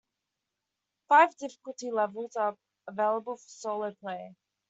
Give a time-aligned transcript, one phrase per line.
[1.09, 2.57] Five difficulty levels are
[2.87, 4.35] available for solo play.